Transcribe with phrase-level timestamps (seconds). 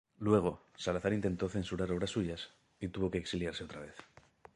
[0.17, 3.93] Luego, Salazar intentó censurar obras suyas, y tuvo que exiliarse otra vez.